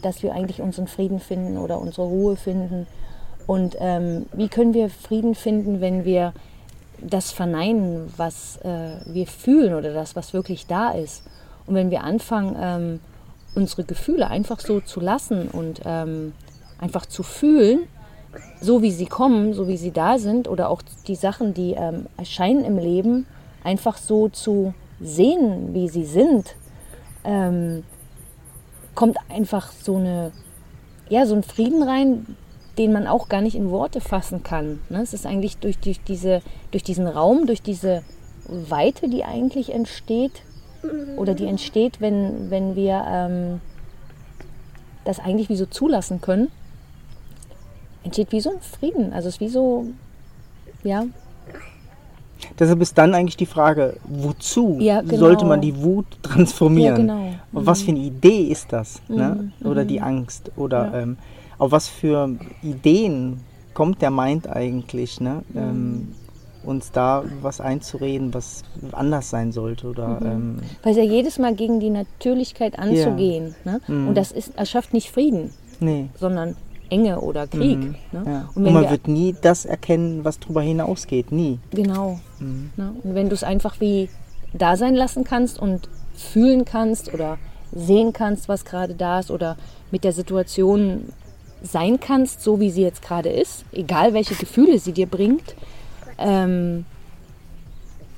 [0.03, 2.87] dass wir eigentlich unseren Frieden finden oder unsere Ruhe finden.
[3.47, 6.33] Und ähm, wie können wir Frieden finden, wenn wir
[7.01, 11.23] das verneinen, was äh, wir fühlen oder das, was wirklich da ist?
[11.67, 13.01] Und wenn wir anfangen, ähm,
[13.55, 16.33] unsere Gefühle einfach so zu lassen und ähm,
[16.79, 17.81] einfach zu fühlen,
[18.61, 22.07] so wie sie kommen, so wie sie da sind oder auch die Sachen, die ähm,
[22.17, 23.27] erscheinen im Leben,
[23.65, 26.55] einfach so zu sehen, wie sie sind,
[27.25, 27.83] ähm,
[28.95, 30.33] kommt einfach so eine,
[31.09, 32.37] ja, so ein Frieden rein,
[32.79, 34.81] den man auch gar nicht in Worte fassen kann.
[34.91, 35.03] Ne?
[35.03, 38.03] Es ist eigentlich durch, durch, diese, durch diesen Raum, durch diese
[38.47, 40.43] Weite, die eigentlich entsteht,
[41.17, 43.61] oder die entsteht, wenn, wenn wir ähm,
[45.05, 46.49] das eigentlich wie so zulassen können,
[48.05, 49.13] entsteht wie so ein Frieden.
[49.13, 49.87] Also es ist wie so,
[50.83, 51.05] ja.
[52.59, 55.17] Deshalb ist dann eigentlich die Frage, wozu ja, genau.
[55.17, 57.09] sollte man die Wut transformieren?
[57.09, 57.31] Ja, genau.
[57.31, 57.37] mhm.
[57.53, 59.01] Was für eine Idee ist das?
[59.09, 59.17] Mhm.
[59.17, 59.53] Ne?
[59.65, 59.89] Oder mhm.
[59.89, 60.53] die Angst?
[60.57, 61.01] Oder ja.
[61.01, 61.19] ähm,
[61.59, 62.31] auf was für
[62.63, 63.41] Ideen
[63.75, 65.21] kommt der Mind eigentlich?
[65.21, 65.43] Ne?
[65.49, 65.59] Mhm.
[65.59, 66.09] Ähm,
[66.67, 69.89] uns da was einzureden, was anders sein sollte.
[69.89, 70.27] Oder, mhm.
[70.27, 73.55] ähm, Weil es ja jedes Mal gegen die Natürlichkeit anzugehen.
[73.65, 73.73] Ja.
[73.73, 73.81] Ne?
[73.87, 74.09] Mhm.
[74.09, 75.51] Und das ist, erschafft nicht Frieden,
[75.81, 76.09] nee.
[76.19, 76.57] sondern
[76.91, 77.79] Enge oder Krieg.
[77.79, 77.95] Mhm.
[78.13, 78.23] Ne?
[78.27, 78.51] Ja.
[78.55, 81.33] Und, Und, man wird nie das erkennen, was darüber hinausgeht.
[81.33, 81.59] Nie.
[81.71, 82.21] Genau.
[82.39, 82.71] Mhm.
[82.77, 82.95] Ne?
[83.03, 84.09] Und wenn du es einfach wie
[84.53, 87.39] da sein lassen kannst und fühlen kannst oder
[87.73, 89.57] sehen kannst, was gerade da ist oder
[89.91, 91.13] mit der Situation
[91.63, 95.57] sein kannst, so wie sie jetzt gerade ist, egal welche Gefühle sie dir bringt,
[96.19, 96.85] ähm,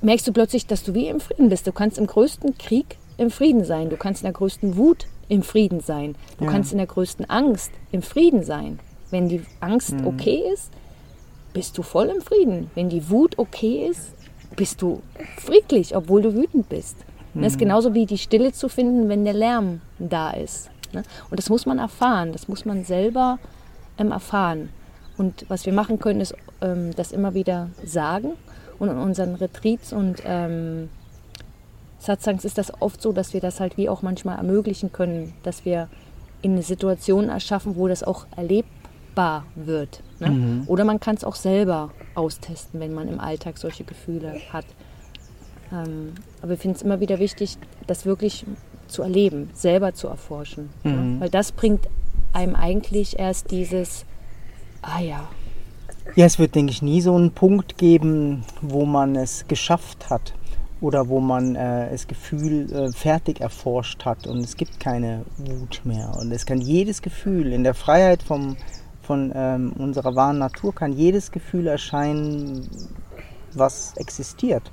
[0.01, 1.67] merkst du plötzlich, dass du wie im Frieden bist.
[1.67, 3.91] Du kannst im größten Krieg im Frieden sein.
[3.91, 6.15] Du kannst in der größten Wut im Frieden sein.
[6.39, 6.51] Du ja.
[6.51, 8.79] kannst in der größten Angst im Frieden sein.
[9.11, 10.07] Wenn die Angst mhm.
[10.07, 10.71] okay ist,
[11.53, 12.71] bist du voll im Frieden.
[12.75, 14.13] Wenn die Wut okay ist,
[14.57, 15.03] bist du
[15.39, 16.97] friedlich, obwohl du wütend bist.
[17.35, 17.43] Mhm.
[17.43, 20.71] Das ist genauso wie die Stille zu finden, wenn der Lärm da ist.
[20.93, 21.03] Ne?
[21.31, 23.39] Und das muss man erfahren, das muss man selber
[23.99, 24.71] ähm, erfahren.
[25.17, 28.33] Und was wir machen können, ist ähm, das immer wieder sagen.
[28.79, 30.89] Und in unseren Retreats und ähm,
[31.99, 35.65] Satsangs ist das oft so, dass wir das halt wie auch manchmal ermöglichen können, dass
[35.65, 35.89] wir
[36.43, 40.01] in eine Situation erschaffen, wo das auch erlebbar wird.
[40.21, 40.31] Ne?
[40.31, 40.65] Mhm.
[40.69, 44.65] Oder man kann es auch selber austesten, wenn man im Alltag solche Gefühle hat.
[45.73, 48.47] Ähm, aber ich finde es immer wieder wichtig, das wirklich
[48.87, 50.71] zu erleben, selber zu erforschen.
[50.85, 50.93] Mhm.
[50.93, 51.21] Ne?
[51.21, 51.89] Weil das bringt
[52.33, 54.05] einem eigentlich erst dieses
[54.83, 55.29] Ah ja.
[56.17, 60.35] Ja, es wird, denke ich, nie so einen Punkt geben, wo man es geschafft hat
[60.81, 65.83] oder wo man äh, das Gefühl äh, fertig erforscht hat und es gibt keine Wut
[65.85, 66.17] mehr.
[66.19, 68.57] Und es kann jedes Gefühl in der Freiheit vom,
[69.03, 72.69] von ähm, unserer wahren Natur kann jedes Gefühl erscheinen,
[73.55, 74.73] was existiert.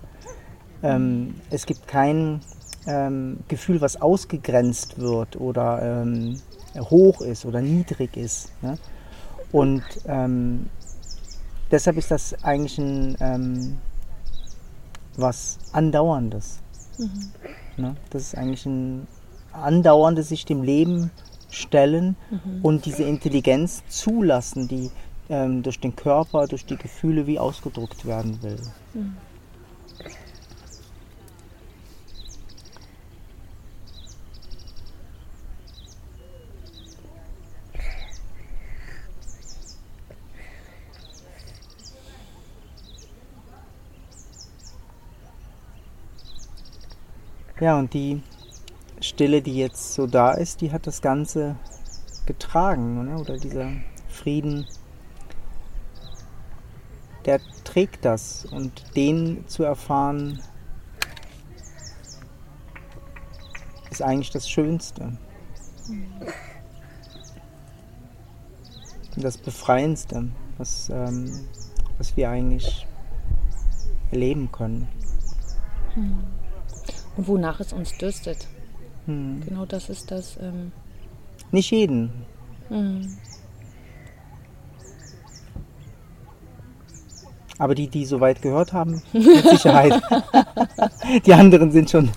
[0.84, 2.39] Ähm, es gibt kein
[2.88, 6.39] ähm, Gefühl, was ausgegrenzt wird oder ähm,
[6.78, 8.52] hoch ist oder niedrig ist.
[8.62, 8.78] Ne?
[9.52, 10.69] Und ähm,
[11.71, 13.78] deshalb ist das eigentlich ein ähm,
[15.17, 16.60] was Andauerndes.
[16.97, 17.32] Mhm.
[17.78, 17.95] Ne?
[18.10, 19.08] Das ist eigentlich ein
[19.51, 21.12] andauerndes sich dem Leben
[21.49, 22.60] stellen mhm.
[22.63, 24.91] und diese Intelligenz zulassen, die
[25.30, 28.60] ähm, durch den Körper, durch die Gefühle wie ausgedrückt werden will.
[28.93, 29.17] Mhm.
[47.59, 48.21] Ja, und die
[48.99, 51.55] Stille, die jetzt so da ist, die hat das Ganze
[52.25, 53.71] getragen, oder, oder dieser
[54.09, 54.67] Frieden,
[57.23, 60.41] der trägt das und den zu erfahren,
[63.89, 65.17] ist eigentlich das Schönste.
[69.15, 71.31] Das Befreiendste, was, ähm,
[71.97, 72.85] was wir eigentlich
[74.11, 74.89] erleben können.
[77.17, 78.47] Und wonach es uns dürstet.
[79.06, 79.41] Hm.
[79.47, 80.38] Genau das ist das.
[80.41, 80.71] Ähm,
[81.51, 82.12] Nicht jeden.
[82.69, 83.17] hm.
[87.58, 90.01] Aber die, die so weit gehört haben, mit Sicherheit.
[91.25, 92.12] die anderen sind schon,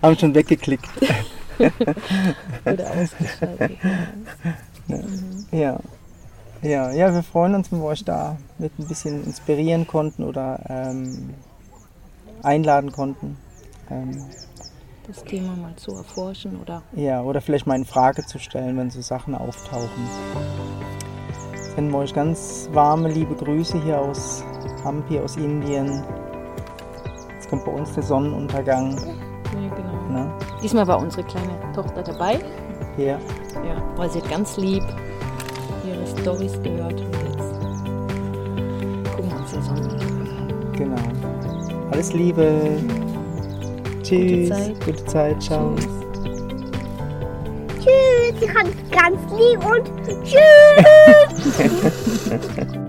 [0.00, 0.88] haben schon weggeklickt.
[2.64, 3.72] Oder ausgeschaltet.
[5.52, 5.78] Ja.
[6.62, 10.58] Ja, ja, wir freuen uns, wenn wir euch da mit ein bisschen inspirieren konnten oder
[10.68, 11.34] ähm,
[12.42, 13.36] einladen konnten.
[13.90, 14.24] Ähm,
[15.06, 18.90] Das Thema mal zu erforschen oder ja, oder vielleicht mal in Frage zu stellen, wenn
[18.90, 20.08] so Sachen auftauchen.
[21.74, 24.44] Senden wir euch ganz warme, liebe Grüße hier aus
[24.84, 26.04] Hampi, aus Indien.
[27.34, 28.98] Jetzt kommt bei uns der Sonnenuntergang.
[28.98, 30.08] Ja, genau.
[30.10, 30.38] Ne?
[30.62, 32.40] Diesmal war unsere kleine Tochter dabei.
[32.96, 33.18] Hier.
[33.64, 34.82] Ja, weil sie hat ganz lieb
[35.86, 37.54] ihre Stories gehört und jetzt
[39.14, 40.72] gucken wir uns den Sonnenuntergang an.
[40.72, 41.90] Genau.
[41.92, 42.76] Alles Liebe.
[44.08, 44.48] Tschüss.
[44.48, 44.84] Zeit.
[44.84, 45.42] Gute Zeit.
[45.42, 45.74] Ciao.
[45.74, 45.88] Tschüss.
[47.78, 49.90] Tschüss, ganz, ganz lieb und
[50.24, 50.38] tschüss.